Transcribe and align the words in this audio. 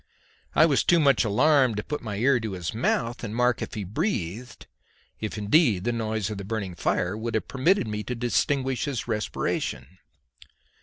I 0.55 0.65
was 0.65 0.83
too 0.83 0.99
much 0.99 1.23
alarmed 1.23 1.77
to 1.77 1.83
put 1.83 2.01
my 2.01 2.15
ear 2.15 2.39
to 2.39 2.53
his 2.53 2.73
mouth 2.73 3.17
to 3.17 3.27
mark 3.29 3.61
if 3.61 3.75
he 3.75 3.83
breathed, 3.83 4.65
if 5.19 5.37
indeed 5.37 5.83
the 5.83 5.91
noise 5.91 6.31
of 6.31 6.39
the 6.39 6.43
burning 6.43 6.73
fire 6.73 7.15
would 7.15 7.35
have 7.35 7.47
permitted 7.47 7.87
me 7.87 8.01
to 8.05 8.15
distinguish 8.15 8.85
his 8.85 9.07
respiration. 9.07 9.99